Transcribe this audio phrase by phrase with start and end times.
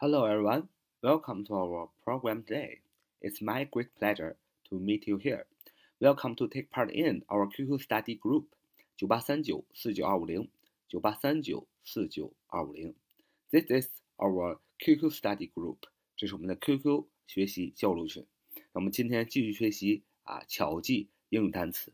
[0.00, 0.68] Hello, everyone.
[1.02, 2.78] Welcome to our program today.
[3.20, 4.36] It's my great pleasure
[4.70, 5.46] to meet you here.
[6.00, 8.44] Welcome to take part in our QQ study group
[8.96, 10.48] 九八三九四九二五零
[10.88, 12.94] 九八三九四九二五零。
[13.50, 13.88] This is
[14.18, 15.78] our QQ study group.
[16.16, 18.24] 这是我们的 QQ 学习交流群。
[18.54, 21.92] 那我们今天继续学习啊巧记英语单词。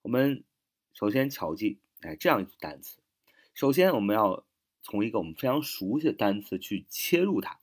[0.00, 0.42] 我们
[0.94, 2.96] 首先巧记哎这样一组单词。
[3.52, 4.46] 首先我们要
[4.88, 7.58] 从一个我们非常熟悉的单词去切入它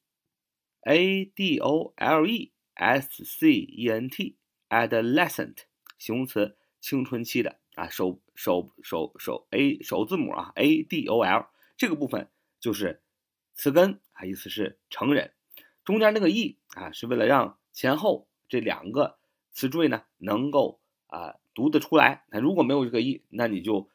[0.82, 4.36] A D O L E S C E N T
[4.68, 5.56] adolescent
[5.98, 12.28] 形容词，青春期的啊，首首首首 A 首字母啊 A D O L 这个部分
[12.60, 13.02] 就是
[13.54, 15.32] 词根啊，意思是成人。
[15.84, 19.18] 中间那个 E 啊，是为了让前后这两个
[19.50, 20.78] 词缀呢能够
[21.08, 22.24] 啊读得出来。
[22.30, 23.90] 那如果没有这个 E，那你就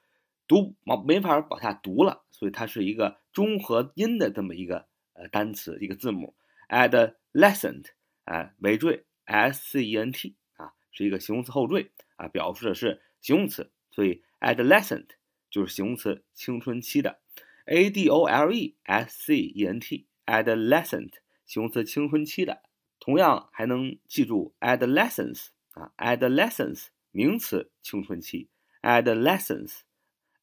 [0.49, 2.25] 读没没法往下读了。
[2.31, 3.17] 所以它是一个。
[3.31, 6.35] 中和音的这么一个呃单词，一个字母
[6.67, 7.85] ，adolescent，
[8.25, 15.05] 啊，尾缀 s c e n t，啊，是一个形容词后缀，啊，表示的是形容词，所以 adolescent
[15.49, 17.19] 就是形容词，青春期的
[17.65, 21.11] ，a d o l e s c e n t，adolescent
[21.45, 22.63] 形容词，青春期的，
[22.99, 28.49] 同样还能记住 adolescence，啊，adolescence 名词，青春期
[28.81, 29.81] ，adolescence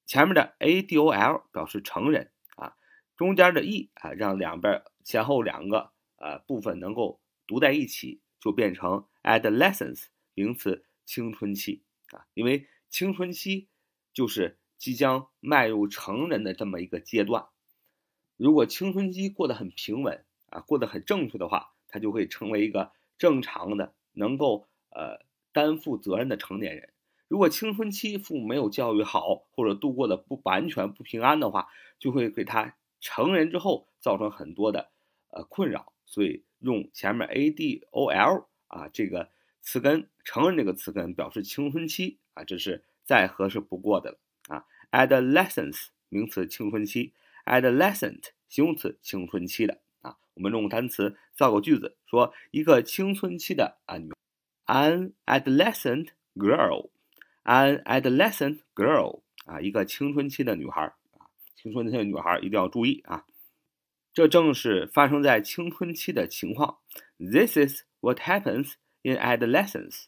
[0.05, 2.77] 前面的 A D O L 表示成人啊，
[3.17, 13.71] 中间的 E 啊，让两边前后两个呃部分能够读在一起，就变成 adolescence 名词，青春期啊，因为青春期
[14.13, 17.47] 就是即将迈入成人的这么一个阶段。
[18.37, 25.19] 如果青春期过得很平稳啊，过得很正确的话，他就会成为一个正常的、能够呃
[25.53, 26.93] 担负责任的成年人。
[27.27, 31.69] 如果青春期父母没有教育好，或者度过的不完全、不平安的话，
[31.99, 34.91] 就会给他成人之后造成很多的
[35.29, 35.93] 呃困扰。
[36.07, 39.31] 所以用前面 a d o l 啊这个
[39.61, 44.19] 词根，成人这个词根表示青春期啊，这是再合适不过的了。
[44.91, 47.13] Adolescence 名词，青春期。
[47.45, 54.13] adolescent 形容词，青春期的啊，我们用单词造个句子，说一个青春期的啊女
[54.67, 60.83] ，an adolescent girl，an adolescent girl 啊，一个青春期的女孩
[61.17, 63.25] 啊，青春期的女孩一定要注意啊，
[64.13, 66.81] 这正是发生在青春期的情况。
[67.17, 70.05] This is what happens in adolescence.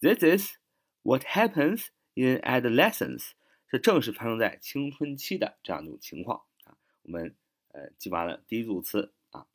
[0.00, 0.56] This is
[1.02, 3.30] what happens in adolescence.
[3.68, 6.78] 这正是发生在青春期的这样一种情况啊。
[7.02, 7.36] 我们
[7.72, 9.46] 呃记完了第一组词啊，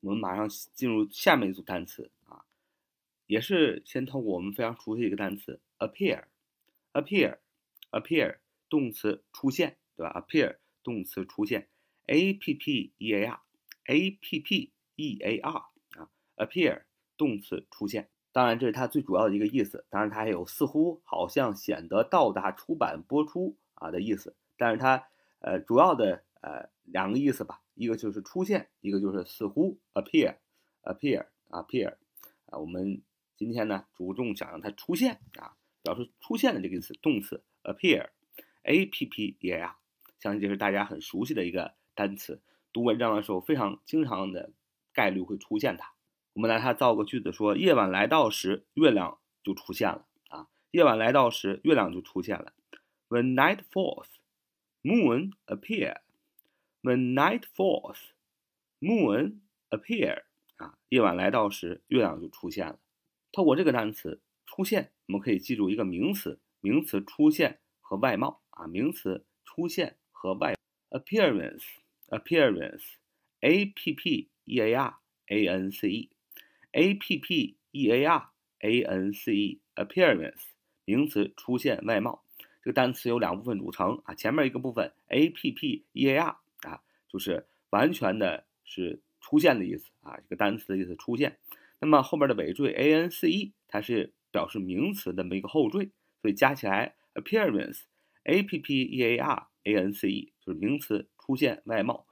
[0.00, 2.44] 我们马上进入下面一组单词啊，
[3.26, 8.38] 也是先通过我们非常熟悉一个单词 appear，appear，appear
[8.68, 11.68] 动词出现，对吧？appear 动词出现
[12.06, 15.70] ，a p p e a r，a p p e a r 啊
[16.36, 16.84] ，appear
[17.16, 25.06] 动词出现，当然这是它最主要的一个意思，当然它还有似乎、好像、显得、到达、出版、播出啊的意思，但是它
[25.40, 26.24] 呃主要的。
[26.42, 31.94] 呃，两个意思吧，一个就是出现，一个就是似乎 appear，appear，appear，
[32.46, 33.00] 啊，我们
[33.36, 35.54] 今天呢着重讲让它出现啊，
[35.84, 39.76] 表示出现的这个意思，动词 appear，a p p e a
[40.18, 42.42] 相信这是大家很熟悉的一个单词，
[42.72, 44.50] 读文章的时候非常经常的
[44.92, 45.92] 概率会出现它。
[46.34, 52.54] 我们来它造个句子，说夜晚来到时，月亮就出现了啊，夜晚来到时，月亮就出现了
[53.08, 55.98] ，When night falls，moon appear。
[56.82, 57.98] When night falls,
[58.80, 59.40] moon
[59.70, 60.24] appear
[60.56, 62.80] 啊，夜晚来到时，月亮就出现了。
[63.30, 70.56] 透过这个单词“出现”，我们可以记住一个名词：名词出现和外貌啊，名词出现和外
[70.90, 76.10] appearance，appearance，a p p e a r a n c e
[76.72, 80.42] a p p e a r a n c e appearance
[80.84, 82.24] 名词出现外貌。
[82.62, 91.38] 这个单词由两部分组成啊，前面一个部分 a p p e a r 啊，就是完全的是出现的意思啊，这个单词的意思出现。
[91.80, 95.90] 那么后面的尾缀 a n c e 它是表示名词的这么一个后缀，
[96.20, 97.82] 所以加起来 appearance
[98.22, 102.06] a p p e a r a n c e 就是名词出现外貌。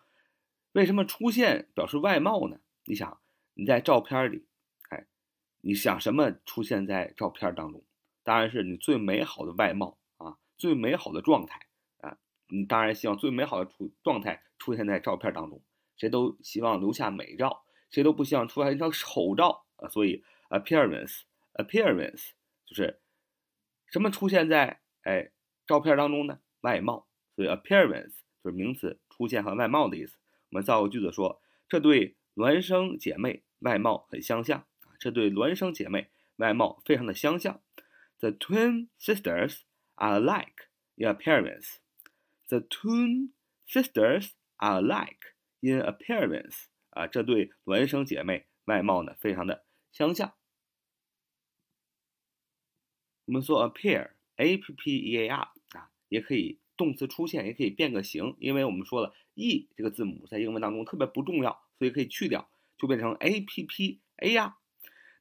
[0.72, 2.58] 为什么出现表示外貌呢？
[2.86, 3.20] 你想
[3.54, 4.44] 你在照片里，
[5.60, 7.84] 你想什么出现在照片当中？
[8.22, 10.38] 当然是你最美好的外貌啊。
[10.56, 11.66] 最美好的状态
[12.00, 12.18] 啊，
[12.48, 15.62] 你当然希望最美好的出状态出现在照片当中，
[15.96, 19.88] 谁都希望留下美照，谁都不希望出现一张丑照啊。
[19.88, 21.22] 所以 appearance
[21.54, 22.30] appearance
[22.66, 23.00] 就是
[23.86, 25.30] 什么出现在哎
[25.66, 26.40] 照片当中呢？
[26.60, 30.18] 外貌，所以 appearance 就是名词出现和外貌的意思。
[30.50, 34.66] 我们造个句子说，这对孪生姐妹外貌很相像，
[35.00, 37.60] 这对孪生姐妹外貌非常的相像。
[38.20, 39.62] The twin sisters.
[40.00, 41.80] are alike in appearance.
[42.48, 43.32] The twin
[43.68, 46.64] sisters are alike in appearance.
[46.90, 50.34] 啊，这对孪生姐妹外貌呢非常的相像。
[53.26, 64.56] 我们说 appear，a p p e a r 啊，也可以动词出现，也可以变个形，因为我们说了 e 这个字母在英文当中特别不重要，所以可以去掉，就变成 a p p a r。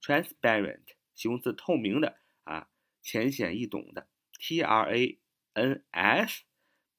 [0.00, 2.70] Transparent 形容词透明的啊，
[3.02, 4.08] 浅显易懂的
[4.38, 5.20] ，t r a
[5.52, 6.44] n s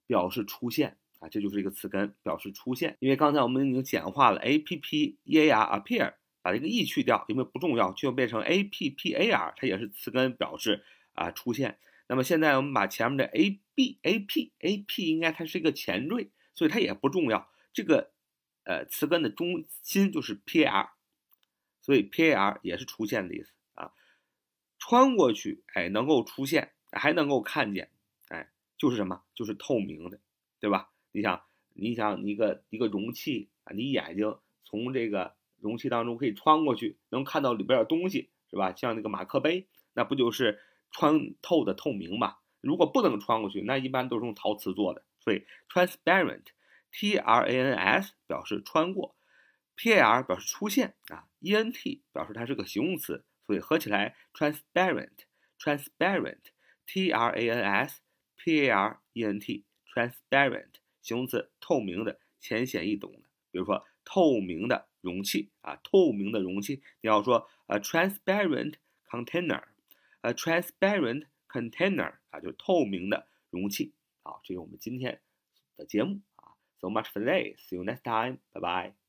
[0.06, 2.96] 表示出现啊，这就是一个词根，表示出现。
[3.00, 10.84] 因为刚才我们已经简化了 a p p e a r appear，把这个 e 去掉，因为不重要，就变成 a p p a r，它也是词根，表示
[11.14, 11.78] 啊出现。
[12.10, 17.48] 那么现在我们把前面的 a b a p a p 应该它是一个前缀，所以它也不重要。
[17.72, 18.10] 这个
[18.64, 20.90] 呃词根的中心就是 p a r，
[21.80, 23.92] 所以 p a r 也是出现的意思啊。
[24.80, 27.92] 穿过去，哎，能够出现，还能够看见，
[28.26, 29.22] 哎，就是什么？
[29.36, 30.18] 就是透明的，
[30.58, 30.90] 对吧？
[31.12, 38.74] 你想，你想一个一个容器啊，你眼睛从这个容器当中可以穿过去，能看到里边的东西，是吧？
[38.74, 40.58] 像那个马克杯，那不就是？
[40.90, 45.04] 穿透的透明嘛，如果不能穿过去，那一般都是用陶瓷做的。
[45.20, 49.14] 所以 transparent，t r a n s 表示穿过
[49.76, 58.00] ，p a r 表示出现啊，e n t 表示它是个形容词，所以合起来 transparent，transparent，t r a n s
[58.36, 60.70] p a r e n t，transparent
[61.02, 63.20] 形容词透明的，浅显易懂的，
[63.50, 69.64] 比如说透明的容器啊，透明的容器，你要说 a transparent container
[70.22, 73.94] A transparent container 啊，就是透明的容器。
[74.22, 75.20] 好，这是我们今天
[75.76, 76.54] 的节目啊。
[76.78, 77.56] So much for today.
[77.56, 78.38] See you next time.
[78.52, 78.99] Bye bye.